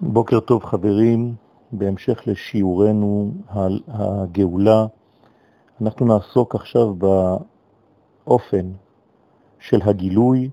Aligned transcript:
בוקר 0.00 0.40
טוב 0.40 0.64
חברים, 0.64 1.34
בהמשך 1.72 2.22
לשיעורנו 2.26 3.32
על 3.48 3.80
הגאולה, 3.88 4.86
אנחנו 5.80 6.06
נעסוק 6.06 6.54
עכשיו 6.54 6.94
באופן 8.24 8.72
של 9.58 9.78
הגילוי 9.84 10.50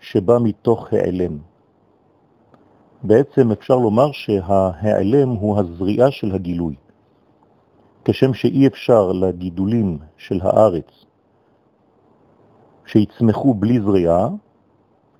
שבא 0.00 0.38
מתוך 0.42 0.92
העלם. 0.92 1.38
בעצם 3.02 3.52
אפשר 3.52 3.76
לומר 3.76 4.12
שההעלם 4.12 5.28
הוא 5.28 5.58
הזריעה 5.58 6.10
של 6.10 6.34
הגילוי. 6.34 6.74
כשם 8.04 8.34
שאי 8.34 8.66
אפשר 8.66 9.12
לגידולים 9.12 9.98
של 10.16 10.40
הארץ 10.42 11.04
שיצמחו 12.86 13.54
בלי 13.54 13.80
זריעה, 13.80 14.28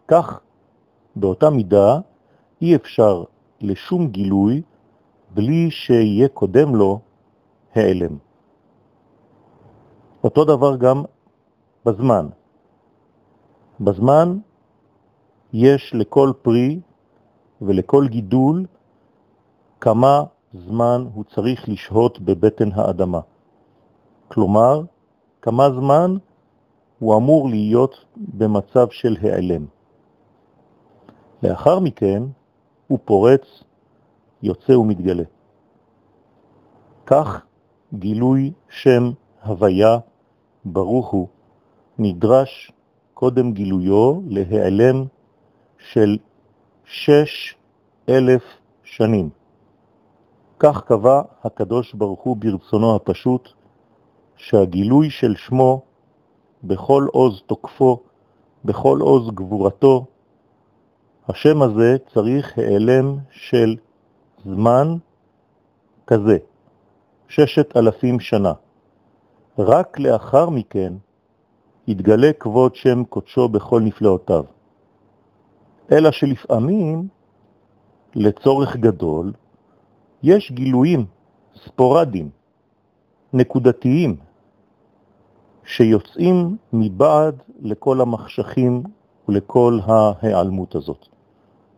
כך 0.08 0.40
באותה 1.16 1.50
מידה 1.50 1.98
אי 2.62 2.76
אפשר 2.76 3.24
לשום 3.64 4.08
גילוי 4.08 4.62
בלי 5.34 5.70
שיהיה 5.70 6.28
קודם 6.28 6.76
לו 6.76 7.00
העלם. 7.74 8.16
אותו 10.24 10.44
דבר 10.44 10.76
גם 10.76 11.04
בזמן. 11.84 12.26
בזמן 13.80 14.38
יש 15.52 15.94
לכל 15.94 16.32
פרי 16.42 16.80
ולכל 17.62 18.08
גידול 18.08 18.66
כמה 19.80 20.22
זמן 20.54 21.04
הוא 21.14 21.24
צריך 21.24 21.68
לשהות 21.68 22.20
בבטן 22.20 22.72
האדמה. 22.72 23.20
כלומר, 24.28 24.82
כמה 25.42 25.70
זמן 25.70 26.16
הוא 26.98 27.16
אמור 27.16 27.48
להיות 27.48 28.04
במצב 28.16 28.86
של 28.90 29.16
העלם. 29.22 29.66
לאחר 31.42 31.78
מכן 31.78 32.22
הוא 32.86 32.98
פורץ, 33.04 33.64
יוצא 34.42 34.72
ומתגלה. 34.72 35.24
כך 37.06 37.46
גילוי 37.94 38.52
שם 38.68 39.10
הוויה 39.44 39.98
ברוך 40.64 41.10
הוא 41.10 41.28
נדרש 41.98 42.72
קודם 43.14 43.52
גילויו 43.52 44.20
להיעלם 44.26 45.04
של 45.78 46.18
שש 46.84 47.56
אלף 48.08 48.42
שנים. 48.82 49.28
כך 50.58 50.82
קבע 50.84 51.22
הקדוש 51.44 51.94
ברוך 51.94 52.20
הוא 52.20 52.36
ברצונו 52.36 52.96
הפשוט, 52.96 53.48
שהגילוי 54.36 55.10
של 55.10 55.36
שמו 55.36 55.82
בכל 56.64 57.06
עוז 57.12 57.42
תוקפו, 57.46 58.00
בכל 58.64 58.98
עוז 59.00 59.30
גבורתו, 59.30 60.06
השם 61.28 61.62
הזה 61.62 61.96
צריך 62.14 62.58
העלם 62.58 63.16
של 63.30 63.76
זמן 64.44 64.96
כזה, 66.06 66.38
ששת 67.28 67.76
אלפים 67.76 68.20
שנה. 68.20 68.52
רק 69.58 69.98
לאחר 69.98 70.50
מכן 70.50 70.92
יתגלה 71.86 72.32
כבוד 72.40 72.74
שם 72.74 73.04
קודשו 73.04 73.48
בכל 73.48 73.80
נפלאותיו. 73.80 74.44
אלא 75.92 76.10
שלפעמים, 76.10 77.08
לצורך 78.14 78.76
גדול, 78.76 79.32
יש 80.22 80.52
גילויים 80.52 81.06
ספורדיים, 81.56 82.30
נקודתיים, 83.32 84.16
שיוצאים 85.64 86.56
מבעד 86.72 87.42
לכל 87.60 88.00
המחשכים 88.00 88.82
ולכל 89.28 89.78
ההיעלמות 89.86 90.74
הזאת. 90.74 91.13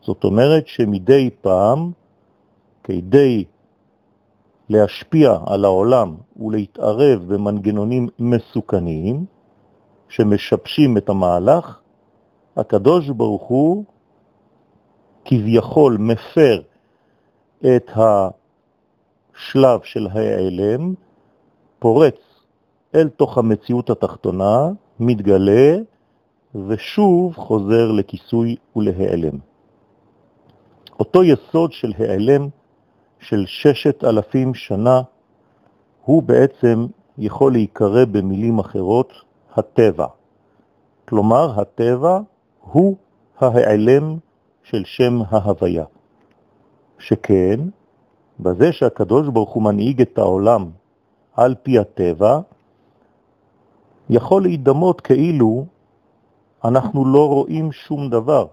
זאת 0.07 0.25
אומרת 0.25 0.67
שמדי 0.67 1.31
פעם, 1.41 1.93
כדי 2.85 3.45
להשפיע 4.69 5.39
על 5.47 5.65
העולם 5.65 6.17
ולהתערב 6.37 7.33
במנגנונים 7.33 8.09
מסוכנים 8.19 9.25
שמשבשים 10.09 10.97
את 10.97 11.09
המהלך, 11.09 11.81
הקדוש 12.57 13.09
ברוך 13.09 13.43
הוא 13.43 13.85
כביכול 15.25 15.97
מפר 16.01 16.61
את 17.61 17.91
השלב 17.95 19.81
של 19.83 20.07
ההיעלם, 20.13 20.95
פורץ 21.79 22.19
אל 22.95 23.09
תוך 23.09 23.39
המציאות 23.39 23.91
התחתונה, 23.91 24.69
מתגלה 25.01 25.77
ושוב 26.69 27.35
חוזר 27.37 27.93
לכיסוי 27.93 28.57
ולהיעלם. 28.77 29.56
אותו 31.01 31.25
יסוד 31.25 31.73
של 31.73 31.93
העלם 31.99 32.49
של 33.21 33.45
ששת 33.47 34.05
אלפים 34.05 34.55
שנה 34.55 35.03
הוא 36.05 36.23
בעצם 36.23 36.87
יכול 37.19 37.53
להיקרא 37.53 38.05
במילים 38.05 38.59
אחרות 38.59 39.13
הטבע. 39.55 40.07
כלומר, 41.09 41.61
הטבע 41.61 42.21
הוא 42.61 42.97
ההעלם 43.41 44.17
של 44.63 44.85
שם 44.85 45.19
ההוויה. 45.29 45.85
שכן, 46.99 47.61
בזה 48.41 48.73
שהקדוש 48.73 49.29
ברוך 49.29 49.51
הוא 49.51 49.63
מנהיג 49.63 50.01
את 50.01 50.19
העולם 50.19 50.71
על 51.37 51.55
פי 51.63 51.79
הטבע, 51.79 52.41
יכול 54.11 54.43
להידמות 54.43 55.01
כאילו 55.01 55.67
אנחנו 56.65 57.05
לא 57.05 57.29
רואים 57.29 57.73
שום 57.73 58.11
דבר, 58.11 58.47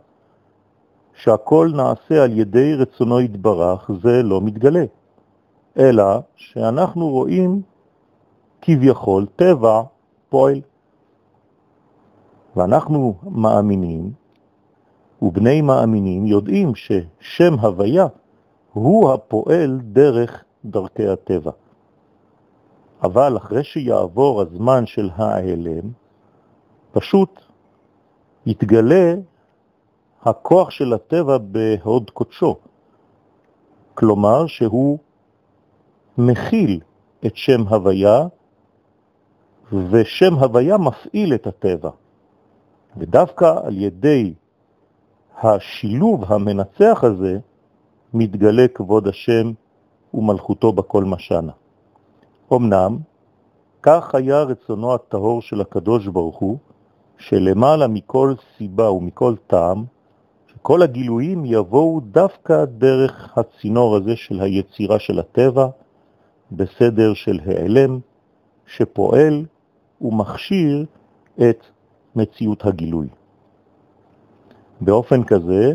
שהכל 1.13 1.71
נעשה 1.75 2.23
על 2.23 2.39
ידי 2.39 2.75
רצונו 2.75 3.21
יתברך, 3.21 3.91
זה 4.03 4.23
לא 4.23 4.41
מתגלה, 4.41 4.85
אלא 5.77 6.19
שאנחנו 6.35 7.09
רואים 7.09 7.61
כביכול 8.61 9.25
טבע 9.35 9.81
פועל. 10.29 10.61
ואנחנו 12.55 13.15
מאמינים, 13.23 14.11
ובני 15.21 15.61
מאמינים 15.61 16.25
יודעים 16.25 16.71
ששם 16.75 17.53
הוויה 17.59 18.07
הוא 18.73 19.11
הפועל 19.11 19.79
דרך 19.83 20.43
דרכי 20.65 21.07
הטבע. 21.07 21.51
אבל 23.03 23.37
אחרי 23.37 23.63
שיעבור 23.63 24.41
הזמן 24.41 24.85
של 24.85 25.09
ההלם, 25.15 25.89
פשוט 26.91 27.39
יתגלה 28.45 29.13
הכוח 30.25 30.69
של 30.69 30.93
הטבע 30.93 31.37
בהוד 31.37 32.09
קודשו. 32.09 32.55
כלומר 33.95 34.47
שהוא 34.47 34.99
מכיל 36.17 36.79
את 37.25 37.35
שם 37.35 37.61
הוויה, 37.67 38.27
ושם 39.89 40.33
הוויה 40.33 40.77
מפעיל 40.77 41.33
את 41.33 41.47
הטבע. 41.47 41.89
ודווקא 42.97 43.55
על 43.63 43.77
ידי 43.77 44.33
השילוב 45.43 46.23
המנצח 46.27 47.03
הזה, 47.03 47.39
מתגלה 48.13 48.67
כבוד 48.67 49.07
השם 49.07 49.51
ומלכותו 50.13 50.73
בכל 50.73 51.03
משנה. 51.03 51.51
אמנם, 52.53 52.97
כך 53.81 54.15
היה 54.15 54.43
רצונו 54.43 54.93
הטהור 54.93 55.41
של 55.41 55.61
הקדוש 55.61 56.07
ברוך 56.07 56.37
הוא, 56.37 56.57
שלמעלה 57.17 57.87
מכל 57.87 58.33
סיבה 58.57 58.91
ומכל 58.91 59.35
טעם, 59.47 59.85
שכל 60.63 60.81
הגילויים 60.81 61.45
יבואו 61.45 61.99
דווקא 61.99 62.65
דרך 62.65 63.37
הצינור 63.37 63.95
הזה 63.95 64.15
של 64.15 64.41
היצירה 64.41 64.99
של 64.99 65.19
הטבע, 65.19 65.67
בסדר 66.51 67.13
של 67.13 67.39
העלם, 67.45 67.99
שפועל 68.67 69.45
ומכשיר 70.01 70.85
את 71.35 71.63
מציאות 72.15 72.65
הגילוי. 72.65 73.07
באופן 74.81 75.23
כזה 75.23 75.73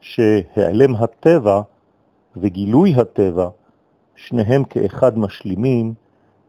שהעלם 0.00 0.94
הטבע 0.94 1.60
וגילוי 2.36 2.94
הטבע, 2.94 3.48
שניהם 4.16 4.64
כאחד 4.64 5.18
משלימים 5.18 5.94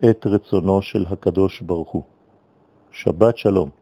את 0.09 0.25
רצונו 0.25 0.81
של 0.81 1.05
הקדוש 1.09 1.61
ברוך 1.61 1.89
הוא. 1.89 2.03
שבת 2.91 3.37
שלום. 3.37 3.78